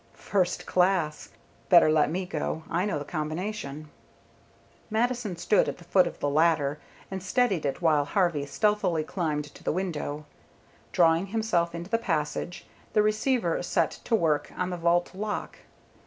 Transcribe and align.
"First 0.15 0.65
class. 0.65 1.29
Better 1.69 1.91
let 1.91 2.09
me 2.09 2.25
go, 2.25 2.63
I 2.71 2.85
know 2.85 2.97
the 2.97 3.05
combination." 3.05 3.91
Mattison 4.89 5.35
stood 5.37 5.69
at 5.69 5.77
the 5.77 5.83
foot 5.83 6.07
of 6.07 6.19
the 6.19 6.27
ladder, 6.27 6.79
and 7.11 7.21
steadied 7.21 7.67
it 7.67 7.83
while 7.83 8.05
Harvey 8.05 8.47
stealthily 8.47 9.03
climbed 9.03 9.45
to 9.53 9.63
the 9.63 9.71
window. 9.71 10.25
Drawing 10.91 11.27
himself 11.27 11.75
into 11.75 11.91
the 11.91 11.99
passage, 11.99 12.65
the 12.93 13.03
receiver 13.03 13.61
set 13.61 13.91
to 14.05 14.15
work 14.15 14.51
on 14.57 14.71
the 14.71 14.77
vault 14.77 15.13
lock. 15.13 15.59